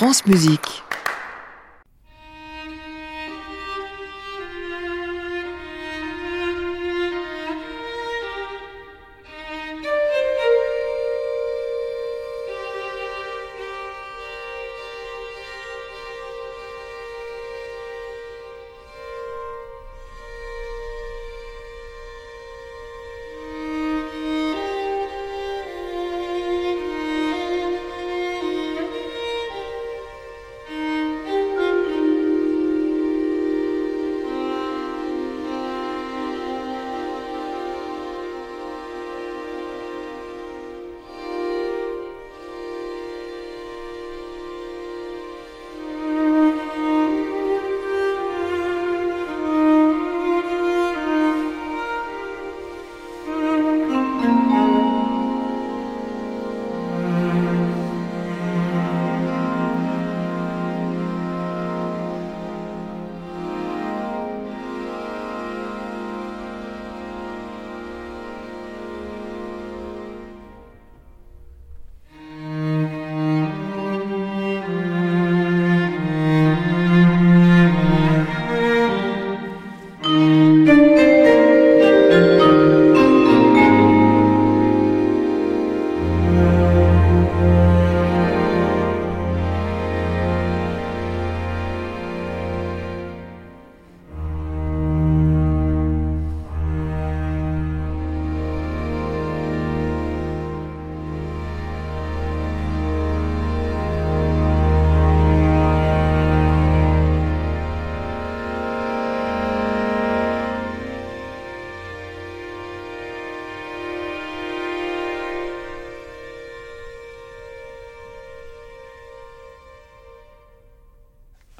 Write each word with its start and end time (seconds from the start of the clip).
France 0.00 0.24
Musique. 0.24 0.82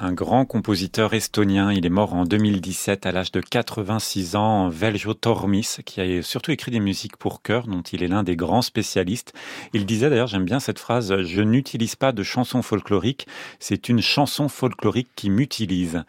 Un 0.01 0.13
grand 0.13 0.47
compositeur 0.47 1.13
estonien. 1.13 1.73
Il 1.73 1.85
est 1.85 1.91
mort 1.91 2.15
en 2.15 2.25
2017 2.25 3.05
à 3.05 3.13
l'âge 3.13 3.33
de 3.33 3.41
86 3.41 4.35
ans, 4.35 4.69
Veljo 4.69 5.13
Tormis, 5.13 5.77
qui 5.85 6.01
a 6.01 6.23
surtout 6.23 6.51
écrit 6.51 6.71
des 6.71 6.81
musiques 6.81 7.17
pour 7.19 7.43
chœur, 7.43 7.67
dont 7.67 7.83
il 7.83 8.03
est 8.03 8.09
l'un 8.09 8.23
des 8.23 8.35
grands 8.35 8.63
spécialistes. 8.63 9.35
Il 9.75 9.85
disait 9.85 10.09
d'ailleurs, 10.09 10.27
j'aime 10.27 10.45
bien 10.45 10.59
cette 10.59 10.79
phrase, 10.79 11.23
je 11.23 11.43
n'utilise 11.43 11.97
pas 11.97 12.13
de 12.13 12.23
chanson 12.23 12.63
folklorique, 12.63 13.27
c'est 13.59 13.89
une 13.91 14.01
chanson 14.01 14.49
folklorique 14.49 15.11
qui 15.17 15.29
m'utilise. 15.29 16.03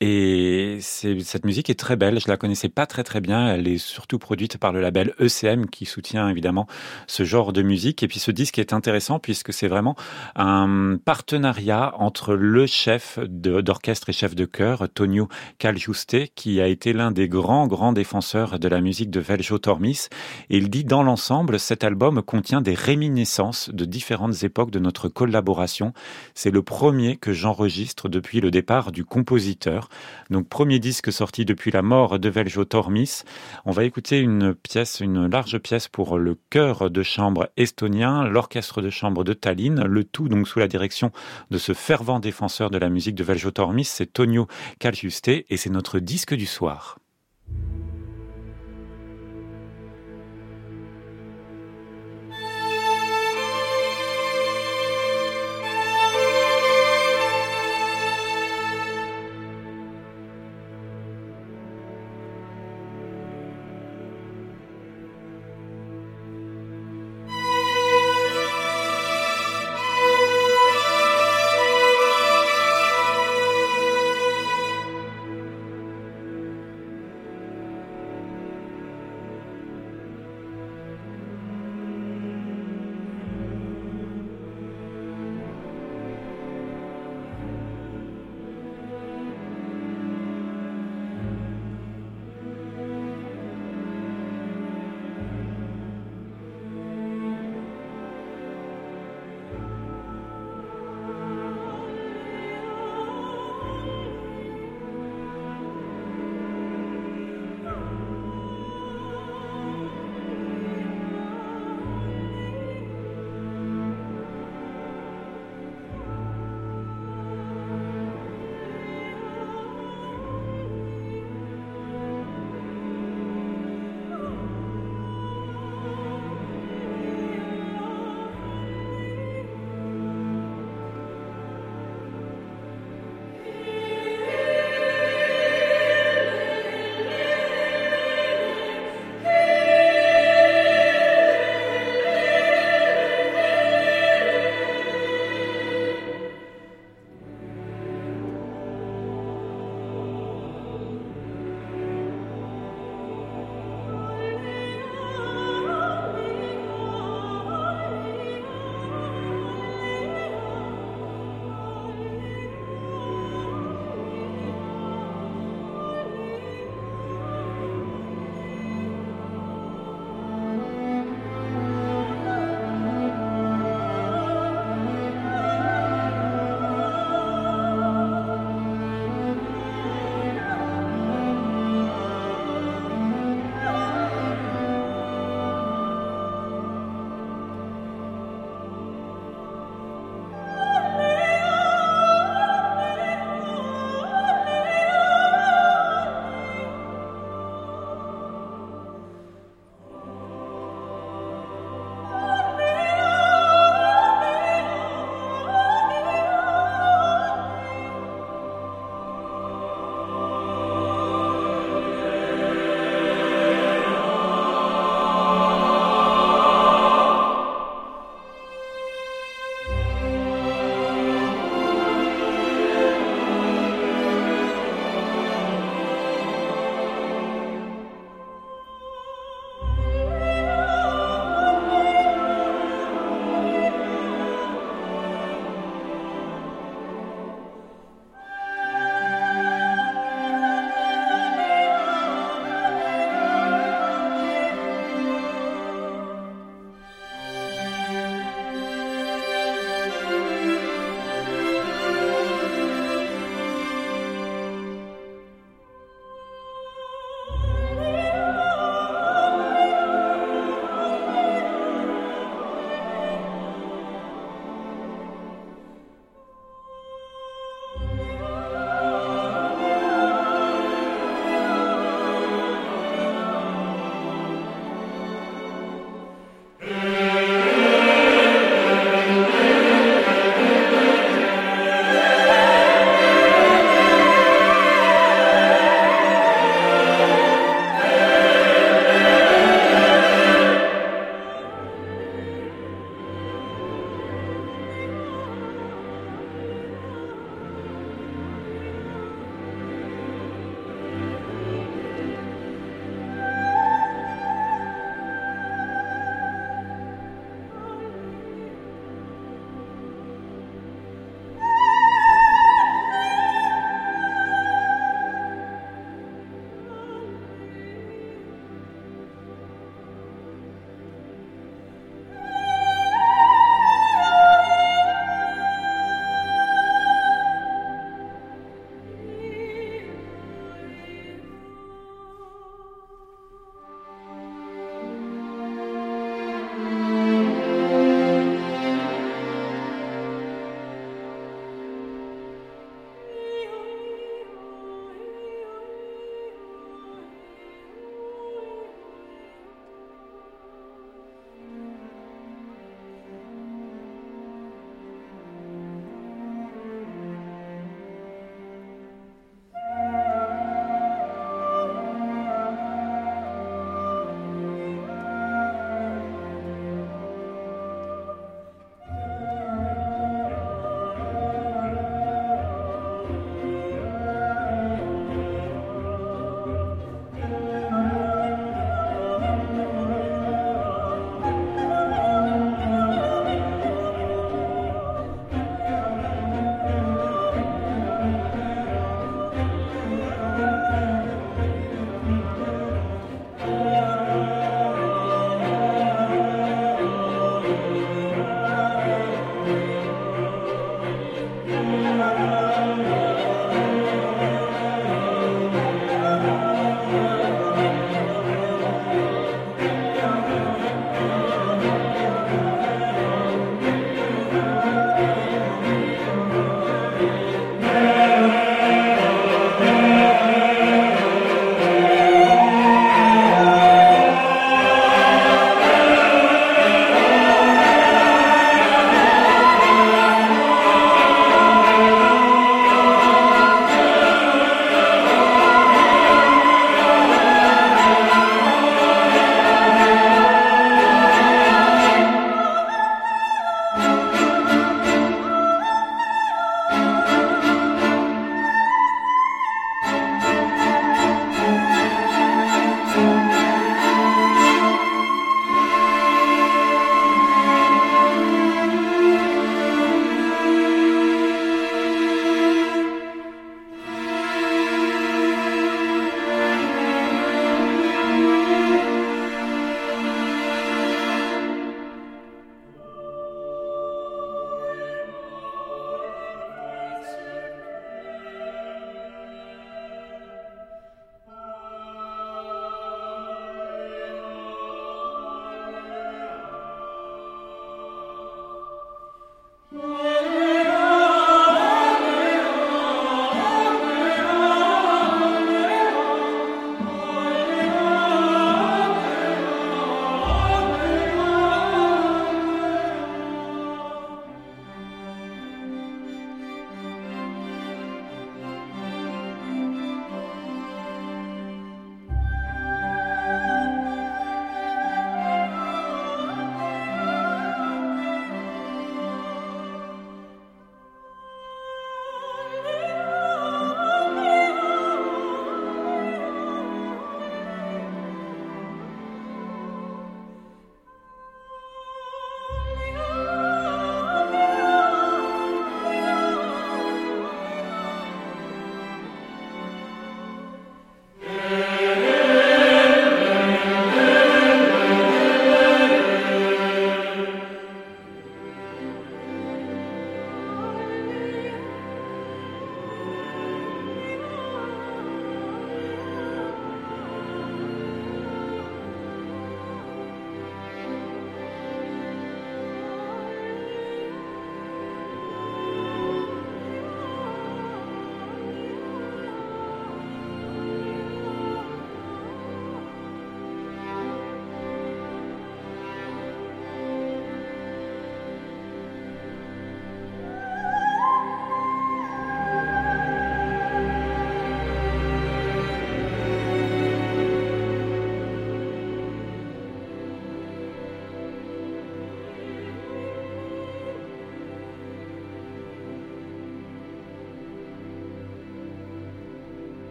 Et 0.00 0.78
cette 0.80 1.46
musique 1.46 1.70
est 1.70 1.78
très 1.78 1.96
belle, 1.96 2.20
je 2.20 2.28
la 2.28 2.36
connaissais 2.36 2.68
pas 2.68 2.86
très 2.86 3.04
très 3.04 3.20
bien, 3.20 3.48
elle 3.54 3.68
est 3.68 3.78
surtout 3.78 4.18
produite 4.18 4.58
par 4.58 4.72
le 4.72 4.80
label 4.80 5.14
ECM 5.20 5.68
qui 5.68 5.86
soutient 5.86 6.28
évidemment 6.28 6.66
ce 7.06 7.24
genre 7.24 7.52
de 7.52 7.62
musique. 7.62 8.02
Et 8.02 8.08
puis 8.08 8.18
ce 8.18 8.30
disque 8.30 8.58
est 8.58 8.72
intéressant 8.72 9.18
puisque 9.18 9.52
c'est 9.52 9.68
vraiment 9.68 9.96
un 10.34 10.98
partenariat 11.02 11.94
entre 11.98 12.34
le 12.34 12.66
chef 12.66 13.18
d'orchestre 13.40 14.08
et 14.08 14.12
chef 14.12 14.34
de 14.34 14.44
chœur, 14.44 14.88
Tonio 14.92 15.28
Calgiuste, 15.58 16.34
qui 16.34 16.60
a 16.60 16.66
été 16.66 16.92
l'un 16.92 17.10
des 17.10 17.28
grands, 17.28 17.66
grands 17.66 17.92
défenseurs 17.92 18.58
de 18.58 18.68
la 18.68 18.80
musique 18.80 19.10
de 19.10 19.20
Veljo 19.20 19.58
Tormis. 19.58 20.08
Et 20.50 20.58
il 20.58 20.70
dit, 20.70 20.84
dans 20.84 21.02
l'ensemble, 21.02 21.58
cet 21.58 21.84
album 21.84 22.22
contient 22.22 22.60
des 22.60 22.74
réminiscences 22.74 23.70
de 23.70 23.84
différentes 23.84 24.42
époques 24.42 24.70
de 24.70 24.78
notre 24.78 25.08
collaboration. 25.08 25.92
C'est 26.34 26.50
le 26.50 26.62
premier 26.62 27.16
que 27.16 27.32
j'enregistre 27.32 28.08
depuis 28.08 28.40
le 28.40 28.50
départ 28.50 28.92
du 28.92 29.04
compositeur. 29.04 29.88
Donc, 30.30 30.48
premier 30.48 30.78
disque 30.78 31.12
sorti 31.12 31.44
depuis 31.44 31.70
la 31.70 31.82
mort 31.82 32.18
de 32.18 32.28
Veljo 32.28 32.64
Tormis. 32.64 33.22
On 33.64 33.70
va 33.70 33.84
écouter 33.84 34.20
une 34.20 34.54
pièce, 34.54 35.00
une 35.00 35.30
large 35.30 35.58
pièce 35.58 35.88
pour 35.88 36.18
le 36.18 36.36
chœur 36.50 36.90
de 36.90 37.02
chambre 37.02 37.48
estonien, 37.56 38.24
l'orchestre 38.24 38.82
de 38.82 38.90
chambre 38.90 39.24
de 39.24 39.32
Tallinn, 39.32 39.84
le 39.84 40.04
tout 40.04 40.28
donc 40.28 40.48
sous 40.48 40.58
la 40.58 40.68
direction 40.68 41.12
de 41.50 41.58
ce 41.58 41.72
fervent 41.72 42.20
défenseur 42.20 42.70
de 42.70 42.78
la 42.78 42.88
musique 42.88 43.14
de 43.14 43.24
Veljo 43.26 43.50
Tormis, 43.50 43.84
c'est 43.84 44.06
Tonio 44.06 44.46
Calciuste 44.78 45.28
et 45.28 45.56
c'est 45.56 45.70
notre 45.70 45.98
disque 45.98 46.34
du 46.34 46.46
soir. 46.46 46.98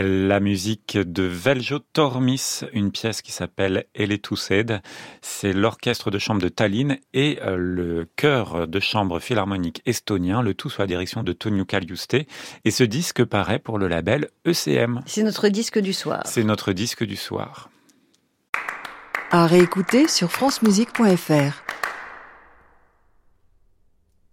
La 0.00 0.38
musique 0.38 0.96
de 0.96 1.24
Veljo 1.24 1.80
Tormis, 1.80 2.60
une 2.72 2.92
pièce 2.92 3.20
qui 3.20 3.32
s'appelle 3.32 3.86
Eletused. 3.96 4.80
C'est 5.22 5.52
l'orchestre 5.52 6.12
de 6.12 6.20
chambre 6.20 6.40
de 6.40 6.48
Tallinn 6.48 6.98
et 7.14 7.40
euh, 7.42 7.56
le 7.56 8.06
chœur 8.14 8.68
de 8.68 8.78
chambre 8.78 9.18
philharmonique 9.18 9.82
estonien, 9.86 10.40
le 10.40 10.54
tout 10.54 10.70
sous 10.70 10.80
la 10.80 10.86
direction 10.86 11.24
de 11.24 11.32
Tonio 11.32 11.64
Kaliuste. 11.64 12.16
Et 12.64 12.70
ce 12.70 12.84
disque 12.84 13.24
paraît 13.24 13.58
pour 13.58 13.76
le 13.76 13.88
label 13.88 14.28
ECM. 14.46 15.02
C'est 15.04 15.24
notre 15.24 15.48
disque 15.48 15.80
du 15.80 15.92
soir. 15.92 16.22
C'est 16.26 16.44
notre 16.44 16.72
disque 16.72 17.02
du 17.02 17.16
soir. 17.16 17.68
À 19.32 19.48
réécouter 19.48 20.06
sur 20.06 20.30
francemusique.fr. 20.30 21.77